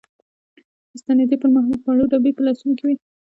د 0.89 0.93
ستنېدنې 1.01 1.37
پر 1.41 1.49
مهال 1.55 1.75
خوړو 1.83 2.09
ډبي 2.11 2.31
په 2.35 2.41
لاسونو 2.45 2.73
کې 2.77 2.83
وې. 2.87 2.95